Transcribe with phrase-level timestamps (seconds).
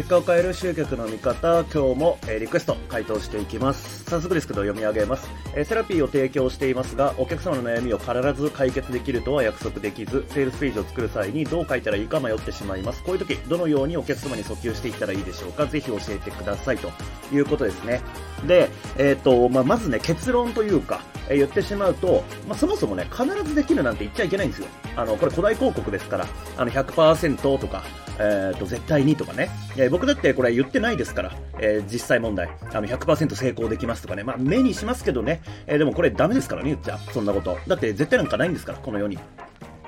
[0.00, 4.02] 結果を変える集客の見方、今日も、えー、リクエスト回答していきます。
[4.04, 13.02] 早速ですけど読み上げます、えー、セラピーを提供していますが、お客様の悩みを必ず解決できるとは約束できず、セールスページを作る際にどう書いたらいいか迷ってしまいます。
[13.02, 16.90] こういう時、どのようにお客様に訴求していったらいいでしょうかぜひ教えてくださいと
[17.30, 18.00] いうことですね。
[18.46, 24.66] で、えっ、ー、と、まあ、まずね、結論というか、え言ってしまうと、まあ、そもそもね、必ずできるなんて言っちゃいけないんですよ。
[24.96, 26.26] あの、これ古代広告ですから、
[26.56, 27.82] あの100%とか、
[28.18, 29.48] えっ、ー、と、絶対にとかね。
[29.78, 32.50] え僕だってこれ言ってないですから、えー、実際問題。
[32.72, 34.24] あの、100%成功できますとかね。
[34.24, 35.40] まあ、目にしますけどね。
[35.66, 36.98] え、でもこれダメですからね、言っちゃ。
[37.12, 37.56] そんなこと。
[37.66, 39.18] だって絶対なんかないんですから、この世に。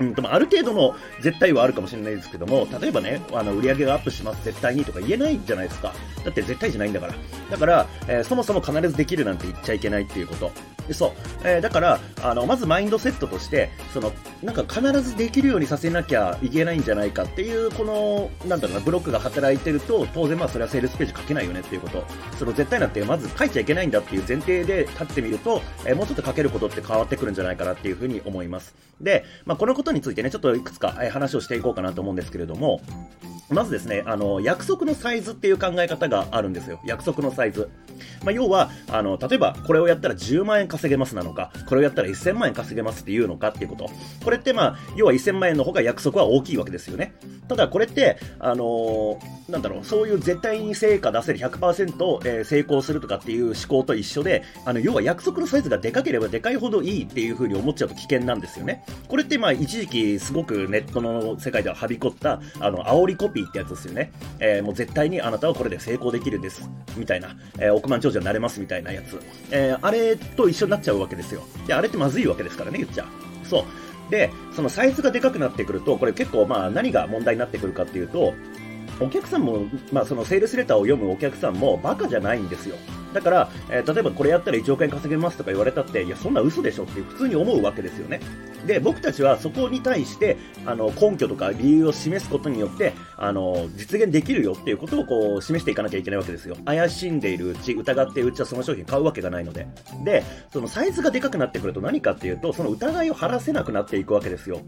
[0.00, 5.92] うん、でもある程度の絶対はあるかもしれないですけども、例えばね、あの売り上げがアップします、絶対にとか言えないじゃないですか。
[6.24, 7.14] だって絶対じゃないんだから。
[7.50, 10.50] だから、えー、そもそも必ずできるなんて言っちゃいけないっていうこと。
[10.94, 11.12] そう。
[11.44, 14.12] えー、だから、あの、まずマインドセットとして、その、
[14.42, 22.04] なんか必ずできるようにさせなきゃいけないんじゃないかっていう、この、なんだろうな、ブロックが働いてると、当然まあそれはセールスページ書けないよねっていうこと。
[22.38, 28.74] その絶対なんてまず書いちゃいけないんだっていう前提で立ってみると、えー、もうちょっと書けることって変わってくるんじゃないかなっていうふうに思います。
[29.00, 32.80] で、まあこのことについてね、ちょっといくつか話をしていこうかなと思うんですけれども、
[33.50, 36.80] まずですね、あの、約束のサイズっていう考え方があるんですよ。
[36.84, 37.68] 約束のサイズ。
[38.22, 43.90] まあ、要は、あの、例えば、これをやったら10万円稼げますなのか、これをやったら1000万円稼げますっていうのかっていうこと。
[44.30, 47.12] これってまあ、要は1000万円の方が約束は大きいわけですよね。
[47.48, 58.84] ただ、これって、あのー、なんだろう、そういう絶対に成果出せる100%、えー、成功するとかっていう思考と一緒で、あの、要は約束のサイズがでかければでかいほどいいっていう風に思っちゃうと危険なんですよね。
[59.08, 64.12] これってまあ、一時期すごくネットの世界でははびこった、あの、煽りコピーってやつですよね。
[64.38, 66.70] えー、もう絶対にあなたはこれで成功できるんです。
[66.96, 67.34] みたいな。
[67.58, 69.20] えー、億万長者になれますみたいなやつ。
[69.50, 71.42] えー、あれと一緒になっちゃうわけですよ。
[71.66, 73.06] で、あれってまずいわけですからね、言っちゃう。
[73.44, 73.89] そう。
[74.10, 78.34] で、そのサイズがでかくなってくると、これ結構まあ何が問題になってくるかっていうと、
[79.00, 82.76] お客さんも、まあ、そのセールスレターを読むお客さんもバカじゃないんですよ。
[83.12, 88.20] だから、えー、例えばこれやったら1億円稼げますとか言われたって、いや、そんな嘘でしょって普通に思うわけですよね。
[88.66, 90.36] で、僕たちはそこに対して、
[90.66, 96.56] あの、根拠とか理由を示すことによって、あの、実現できるよっていうことをこう、示していかなきゃいけないわけですよ。
[96.64, 99.66] 怪しんでいるうち、疑っているうちはその商品買うわけがないので。
[100.04, 104.60] で、そのサイズがでかくなってくると何かっていうと、その疑いを晴らせなくなっていくわけですよ。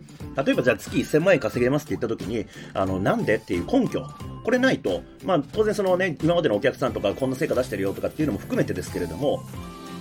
[0.44, 4.06] 例えばじゃあ月1000万円稼げますって言った時に、あの、なんでっていう根拠。
[4.45, 9.43] これないと、まあ、当然そのね、今までのお客さんとかこんな成果出してるよとかっていうのも含めてですけれども、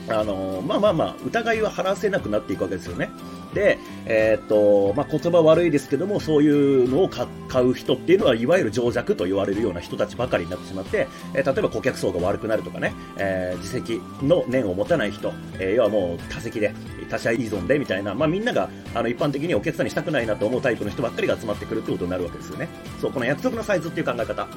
[0.09, 3.09] あのまあまあまあ、疑いは晴らせなくなっていくわけですよね。
[3.53, 16.73] で、えー、っと、まあ、言葉悪いですけども、そういうのを買う人っていうのは、いわゆる情弱と言われるような人たちばかりになってしまって、えー、例えば顧客層が悪くなるとかね、えー、自責の念を持たない人、え要はもう多席で、
[17.09, 22.69] 他者依存でみたいな、まあ、みんなが、あの、一般的にお客さんにしたくないなと思うタイプの人ばっかりが集まってくるってことになるわけですよね。
[23.01, 24.47] そう、この約束のサイズっていう考え方。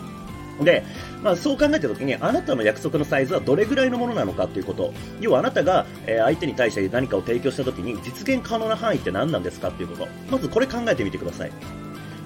[0.62, 0.84] で、
[1.22, 4.92] まあ、そう考えたときに、あなたの約束のサイズはどれぐらいのものなのかということ。
[5.20, 10.09] 要はあなたが、え、相手に対して何かを提供したときに、実現可能な範囲って何なんですかっていうこと。
[10.31, 11.53] まずこれ考えてみてください。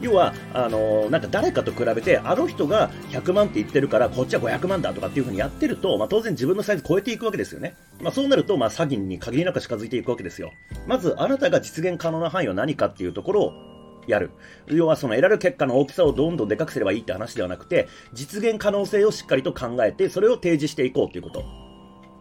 [0.00, 7.75] 要は、あのー、なんか誰かと比べて、あの人が100万って言ってるから、こっちは500万だとかっていう風にやってると、まあ、当然自分のサイズ超えていくわけですよね。
[8.00, 10.53] まあ、そうなると、まあ、詐欺に限りなく近づいていくわけですよ。
[10.87, 13.78] まず、あなたが実現可能な範囲は何かっていうところを
[14.09, 14.31] やる。
[14.67, 21.68] 要はその得られる結果の大きさをどんどんでかくすればいいって話ではなくて、実現可能性をしっかりと考えて、それを提示していこうということ。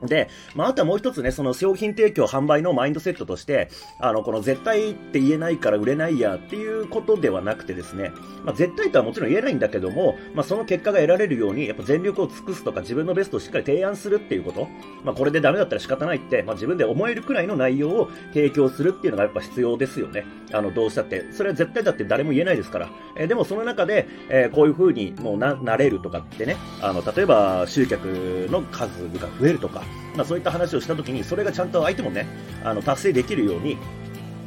[0.03, 3.69] で、まあ、あとはもう一つね、その商品提供販売のマインドセットとして、
[3.99, 8.11] あの、この絶対って言えないから売れないやっていうことではなくてですね、
[8.45, 14.67] まあ、絶対とはもちろん言えないんだけども、まあ、その結果が得られるように、やっぱ全力を尽くすとか自分のベストをしっかり提案するっていうこと、
[15.03, 20.25] まあ、これでダメだったら仕方ないって、まあ、自分で思えるくらいの内容を提供するっていうのがやっぱ必要ですよね。
[20.53, 21.25] あの、どうしたって。
[21.31, 22.89] それは絶対だって誰も言えないですから。
[23.15, 28.05] えー、でもその中で、えー、こういう風にもうな、なれるとかってね、あの、例えば集客
[28.49, 29.83] の数が増えるとか、
[30.15, 32.27] まあ、そういった話をしたときに、それがちゃんと相手もね、
[32.63, 33.77] あの、達成できるように、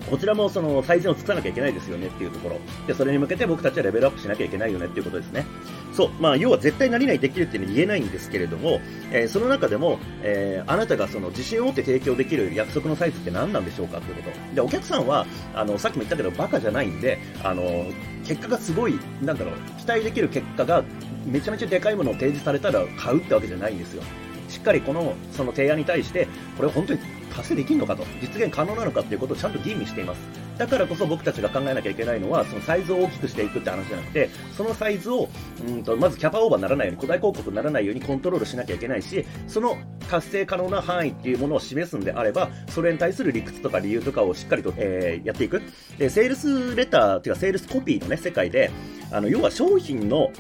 [0.08, 2.56] こちらもその最善を尽くさなきゃいけないですよねっていうところ。
[2.86, 5.46] で、それに向けて僕たちはレベルアップしなきゃいけないよねっていうことですね。
[5.92, 6.10] そう。
[6.20, 8.80] まあ、要は絶対何々できるっていうのは言えないんですけれども、
[9.12, 14.54] えー、その中でも、えー、あなたがその自信を持って提供できる約束のサイズって何なんでしょうかっていうこと。
[14.54, 17.86] で、お客さんは、あの、さっきも言ったけど、バカじゃないんで、あの、
[18.26, 20.82] 結果がすごい、なんだろう、期待できる結果が
[21.24, 24.02] めちゃめちゃでかいものを提示されたら買うってわけじゃないんですよ。
[24.50, 27.00] しっかりこの、その提案に対して、これ本当に
[27.34, 30.49] 達成できるのかと、実現可能なのかということをちゃんと吟味しています。
[30.60, 35.30] だからこそ僕たちが考えなきゃいけないのは、そのサイズを大きくしていくって話じゃなくて、そのサイズを、
[35.66, 39.78] うんと、まずキャパオーバーにならないように、古代広告にならないようにコントロールしなきゃいけないし、その
[40.10, 45.62] 達成可能な範囲っていうものを示すんであれば、それに対する理屈とか理由とかをしっかりと、えー、やっていく。
[45.96, 48.70] で、セールスレターっていうか、セールスコピーのね、世界で、
[49.10, 50.30] あの要は商品の、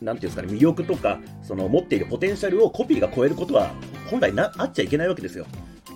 [0.00, 3.74] なんていうんですかね、魅力とか、その持っているポテンシャルをコピーが超えることは、
[4.10, 5.46] 本来なあっちゃいけないわけですよ。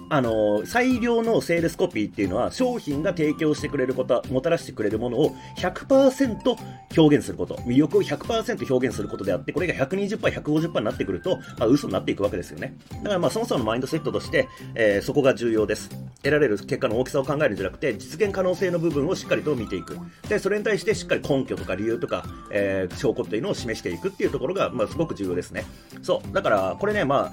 [0.08, 6.56] あの、最良のセールスコピーっていうのは、商品が提供してくれること、もたらしてくれるものを100%
[6.96, 12.76] 表現すること、魅力を100%表現することであって、これが120%、150%になってくると、まあ、嘘になっていくわけですよね。
[13.02, 15.90] だからまあ、そもそものマインドセットとして、えー、そこが重要です。
[16.26, 19.98] 得られる結果の大きさを考えるんじゃなくて、実現可能性の部分をしっかりと見ていく。
[20.28, 25.64] で、それに対してしっかり根拠とか理由とか、えー、証拠っていうのを示していくっていうところが、まあ、すごく重要ですね。
[26.02, 26.34] そう。
[26.34, 27.32] だから、これね、ま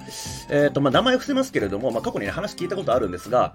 [0.50, 3.54] え、ー、と、まあ、名前を伏せますけれども、まあ、過去にね、話聞いたことあるんですが、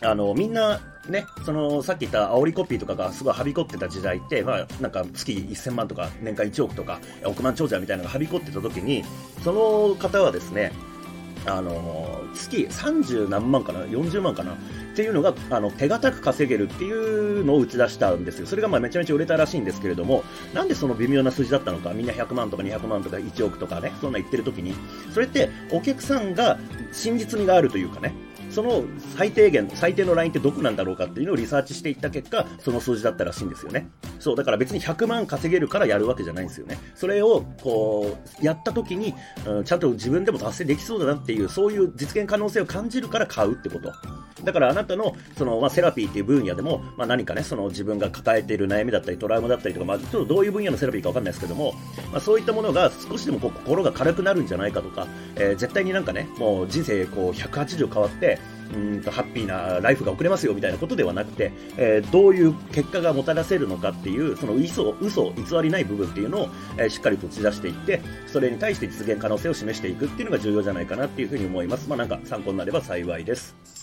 [0.00, 9.04] あの、みんな、ね、その、さっき言った煽りコピーとかがすごいはびこってた時代って、まあ、なんか月1000万とか、年間1億とか、億万長者みたいなのがはびこってた時に、
[9.42, 10.72] その方はですね、
[11.46, 14.56] あの、月30何万かな、40万かな、っ
[14.94, 18.46] ていうのが、あの、手堅く稼げるっていうのを打ち出したんですよ。
[18.46, 20.24] それがまあめちゃめちゃ売れたらしいんですけれども、
[20.54, 24.74] なんでその微妙な数字だったのか、みんな100万とか200万とか1億とかね、そんな言ってる時に、
[25.12, 26.58] それってお客さんが
[26.92, 28.14] 真実味があるというかね、
[28.50, 28.84] その
[29.16, 33.88] 最低限、最低のラインってどこなんだろうかっていうのをリサーチしていった結果、その数字だったらしいんですよね。
[34.22, 36.78] そう、だから別に100万稼げるからやるわけじゃないんですよね。
[36.94, 39.14] それを、こう、やった時に、
[39.44, 43.92] うん、ちゃんと自分でも達成できそうだなっていう、そういう実現可能性を感じるから買うってこと。
[44.44, 51.72] だからあなたの、その、まあ、セラピーっていう分野でも、まあ、何かね、その自分が抱えている悩みだったり、トラウマだったりとか、まあ、ちょっとどういう分野のセラピーかわかんないですけども、
[52.12, 58.38] まあ、そういったものが少しでもこう心が軽くなるんじゃないかとか、えー、絶対になんかね、もう人生こう180変わって、
[58.74, 71.88] うんとハッピーなライフが送れますよみたいなことではなくて、えー、どういう結果がもたらせるのかっていう、その嘘、嘘、偽りない部分っていうのを、えー、しっかりと打ち出していって、それに対して実現可能性を示していくっていうのが重要じゃないかなっていうふうに思います。
[71.88, 73.81] まあなんか参考になれば幸いです。